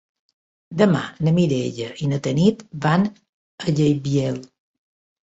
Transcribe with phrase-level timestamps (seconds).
[0.77, 3.05] Demà na Mireia i na Tanit van
[3.67, 4.41] a Gaibiel.